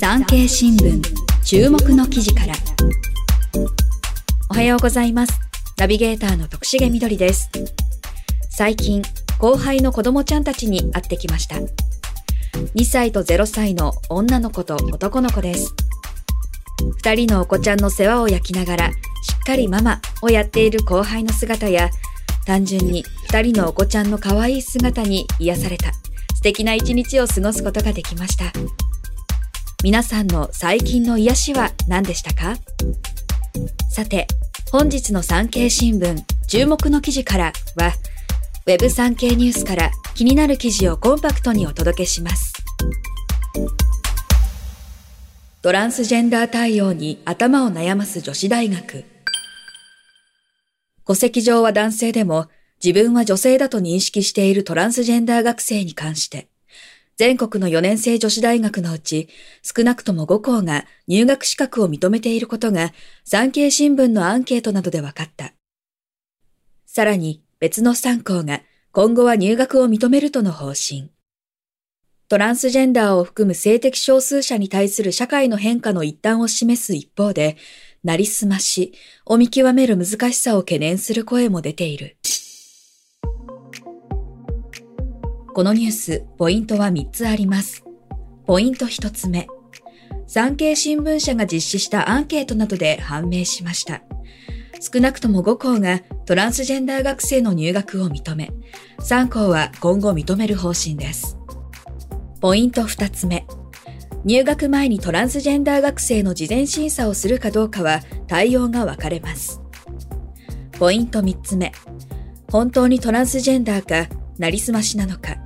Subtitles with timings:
[0.00, 1.02] 産経新聞
[1.44, 2.54] 注目の記事から。
[4.48, 5.38] おはようございます。
[5.76, 7.50] ナビゲーターの徳重みどりです。
[8.48, 9.02] 最近
[9.38, 11.56] 後輩の子供ちゃんたちに会ってきました。
[12.76, 15.74] 2歳と0歳の女の子と男の子です。
[17.02, 18.94] 2人のお子ちゃんの世話を焼きながらし
[19.38, 21.90] っかりママをやっている後輩の姿や
[22.46, 25.92] 単純に2人のお子ちゃんの可愛い姿に癒された
[26.36, 28.50] 素敵な一日を過ごすことができました。
[29.82, 32.56] 皆さんの最近の癒しは何でしたか？
[33.88, 34.26] さて、
[34.70, 37.94] 本日の産経新聞注目の記事からは、
[38.66, 42.52] ウェブ産経ニュースから気になる記事をコンパクトにお届けします。
[45.62, 49.04] トランスジェンダー対応に頭を悩ます女子大学。
[51.06, 52.48] 戸籍上は男性でも
[52.84, 56.49] 自分は女性だと認識しているトランスジェンダー学生に関して、
[57.20, 59.28] 全国の4年生女子大学のうち
[59.62, 62.94] 少なくとも5校が入学資格を認めていることが
[63.26, 65.52] 産経新聞のアンケートなどで分かった。
[66.86, 68.62] さらに別の3校が
[68.92, 71.10] 今後は入学を認めるとの方針。
[72.28, 77.58] トランスジェンダーを含む性的少数者に対する社会の変化の一端を示す一方で、
[78.02, 78.94] なりすまし
[79.26, 82.16] を見極める難しさを懸念する声も出ている。
[85.52, 87.84] このニュース、ポイントは3つあります。
[88.46, 89.48] ポイント1つ目。
[90.28, 94.02] 産経新聞社が実施したアンケートなどで判明しました。
[94.80, 98.52] 少なくとも5校がトランスジェンダー学生の入学を認め、
[99.00, 101.36] 3校は今後認める方針です。
[102.40, 103.44] ポイント2つ目。
[104.24, 109.60] 入学前にトランスジェンダー学生の事前審査をするかどうかは対応が分かれます。
[110.78, 111.72] ポイント3つ目。
[112.52, 115.36] 本当にトランスジェンダーかなりすましなのか、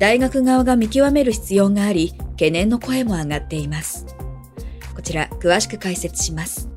[0.00, 4.06] 大学側が見極める必要があり、懸念の声も上がっています。
[4.96, 6.70] こちら、詳しく解説します。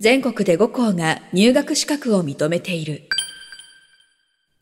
[0.00, 3.02] 全国で5校が入学資格を認めている。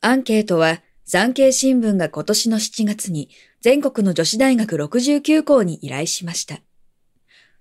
[0.00, 6.58] アンケートは、産経新聞が今年の7月に全国の女子大学69校に依頼しました。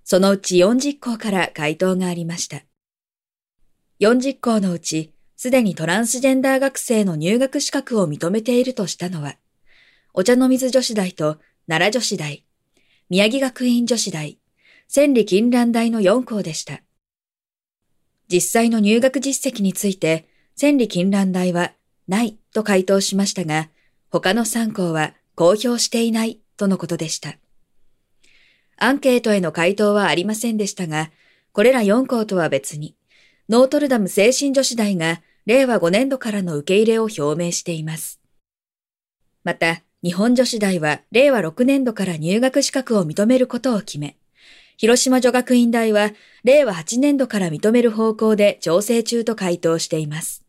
[0.03, 2.63] そのうち40校から回答がありました。
[3.99, 5.14] 40校のうち
[5.45, 9.35] すでにトランスジェンダー学生の入学資格を認めているとしたのは、
[10.11, 12.43] お茶の水女子大と奈良女子大、
[13.11, 14.39] 宮城学院女子大、
[14.87, 16.81] 千里金蘭大の4校でした。
[18.27, 21.73] 実際の入学実績について、千里金蘭大は
[22.07, 23.69] ないと回答しましたが、
[24.09, 27.37] 他の3校は公表していないとのことでした。
[28.77, 31.11] アンケートへの回答はありませんでしたが、
[31.51, 32.95] これら4校とは別に、
[33.47, 38.19] ノートルダム精神女子大が令和5年度からの受け入れを表明しています。
[39.43, 44.17] また、日本女子大は令和6年度から入学資格を認めることを決め、
[44.77, 46.11] 広島女学院大は
[46.43, 50.43] 令和8年度から認める方向で調整中と回答しています。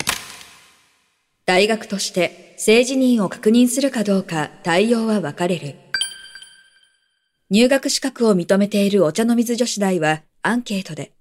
[1.44, 5.74] 大学として性自認を確認するかどうか対応は分かれる。
[7.50, 11.12] 入学資格を認めているお茶の水女子大はアンケートで、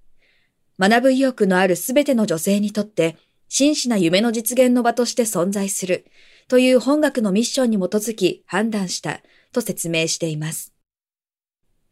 [0.79, 6.05] 学ぶ意欲のあるすべての女性にとって、真摯な夢の実現の場として存在する
[6.47, 10.73] という本学のミッションに基づき判断したと説明しています。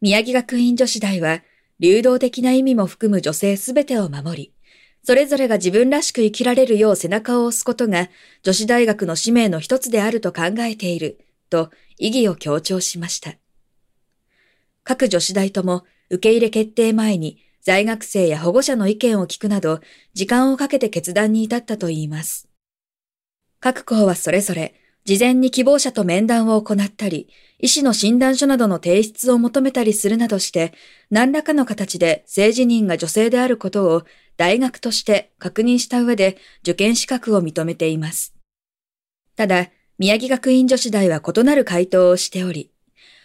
[0.00, 1.42] 宮城学院女子大は、
[1.80, 4.54] 流動的な意味も含む女性すべてを守り、
[5.02, 8.08] それぞれが自分らしく生きられるよう背中を押すことが
[8.42, 11.18] 女子大学の使命の一つであると考えている
[11.50, 13.34] と意義を強調しました。
[14.82, 19.80] 各女子大とも受け入れ決定前に在学生や保護者の意見を聞くなど、
[20.12, 22.46] 時間をかけて決断に至ったといいます。
[23.58, 24.74] 各校はそれぞれ、
[25.06, 30.74] 事前に希望者と面談を行ったり、医師の診断書などの提出を求めたりするなどして、
[31.10, 34.02] 何らかの形で性自認が女性であることを
[34.36, 38.34] 大学として確認した上で受験資格を認めています。
[39.36, 42.72] ただ、宮城学院女子大は異なる回答をしており、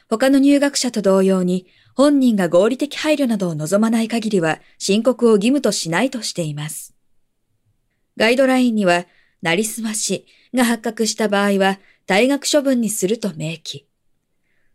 [0.09, 1.67] 他の入学者と同様に
[1.99, 6.95] 本人が合理的配慮などを望まない限りは申告を義務としないとしています。
[8.15, 9.05] ガイドラインには、
[9.41, 13.85] なりすましが発覚した場合は退学処分にすると明記。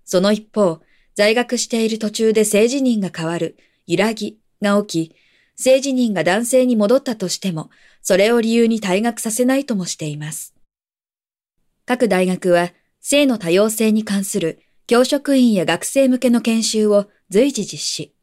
[0.05, 0.83] その一方、
[1.15, 3.57] 在学している途中で性自認が変わる、
[3.87, 5.17] 揺らぎが起き、
[5.57, 7.71] 性自認が男性に戻ったとしても、
[8.03, 10.55] それを理由に退学させないともしています。
[11.87, 18.15] 各大学は、性の多様性に関する教職員や学生向けの研修を随時実施。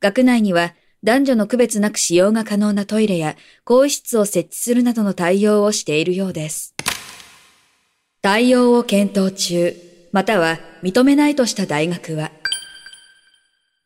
[0.00, 0.74] 学内には
[1.04, 6.74] 男女の区別なく使用が可能なトイレや更衣室を設置するなどの対応をしているようです。
[8.20, 9.74] 対応を検討中、
[10.10, 12.32] または認めないとした大学は、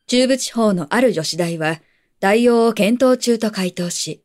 [0.07, 1.81] 中部地方のある女子大は、
[2.19, 4.23] 対応を検討中と回答し、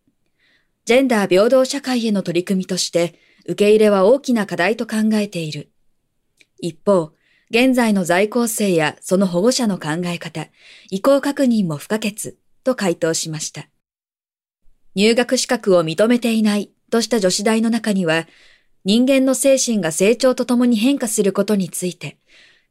[0.85, 5.71] ジェンダー平等社会への取り組みとして、受け入れは大きな課題と考えている。
[6.61, 7.13] 一方、
[7.51, 10.49] 現在の在校生やその保護者の考え方、
[10.91, 13.69] 意向確認も不可欠と回答しました。
[14.95, 18.27] 入学資格を認めていないとした女子大の中には、
[18.85, 22.19] 人間の精神が成長とともに変化することについて、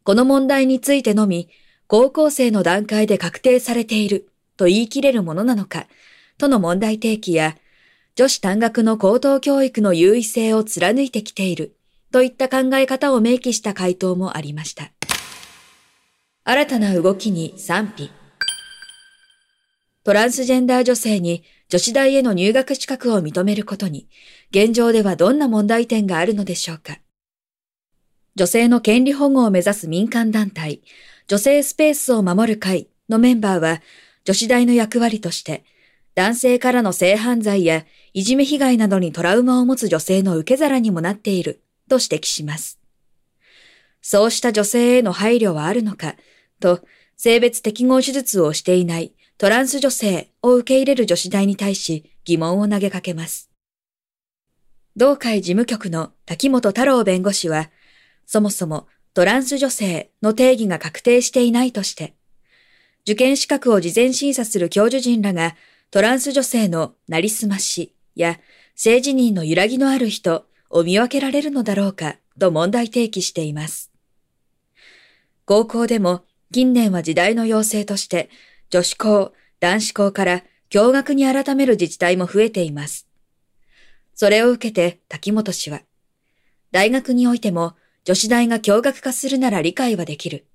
[0.03, 1.49] この問題についてのみ、
[1.87, 5.87] 高校生の段階で確定されていると言い切れるものなのか、
[6.37, 7.55] との問題提起や、
[8.15, 11.76] 女子単学の高等教育の優位性を貫いてきている
[12.11, 14.91] といった考え方を明記した回答もありました。
[16.43, 18.09] 新たな動きに賛否。
[20.03, 24.07] トランスジェンダー女性に女子大への入学資格を認めることに、
[24.51, 26.99] 現状ではどんな問題点があるのでしょうか。
[28.35, 30.81] 女性の権利保護を目指す民間団体、
[31.27, 33.81] 女性スペースを守る会のメンバーは、
[34.23, 35.65] 女子大の役割として、
[36.15, 42.79] 男性からの性犯罪やいじめ被害などにトラウマを持つ女性の受け皿にもなっていると指摘します。
[44.01, 46.15] そうした女性への配慮はあるのか
[46.59, 46.81] と
[47.15, 53.51] 性別適合手術をしていないトランス女性を受け入れる女子大に対し疑問を投げかけます。
[54.95, 57.69] 同会事務局の滝本太郎弁護士は、
[58.25, 62.15] そもそもトランス女性の定義が確定していないとして、
[63.03, 65.55] 受験資格を事前審査する教授陣らが
[65.91, 68.39] トランス女性のなりすましや
[68.75, 73.91] 性自認の揺らぎのある人を見分けられるのだろうかと問題提起しています。
[75.45, 78.29] 高校でも近年は時代の要請として
[78.69, 83.07] 女子校、男子校から共学に改める自治体も増えています。
[84.13, 85.81] それを受けて滝本氏は、
[86.71, 90.45] 大学においても女子大が共学化するなら理解はできる。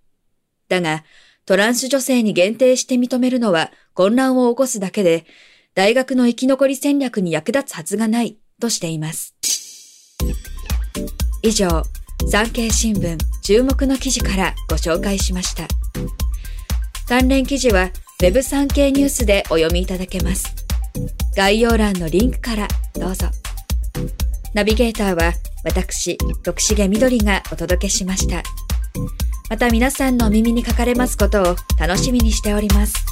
[0.68, 1.04] だが、
[1.44, 5.26] トランス女性に限定して認めるのは混乱を起こすだけで、
[5.74, 9.34] 大学の生き残り戦略に役立つはずがないとしています。
[11.42, 11.82] 以上、
[12.30, 15.66] 産経新聞注目の記事からご紹介しました。
[17.08, 17.90] 関連記事は
[18.22, 20.46] Web 産経ニュースでお読みいただけます。
[21.36, 23.26] 概要欄のリンクからどうぞ。
[24.54, 25.32] ナビゲーターは
[25.64, 28.42] 私、徳重みどりがお届けしました。
[29.50, 33.11] また皆さんのお耳にかかれますことを楽しみにしております。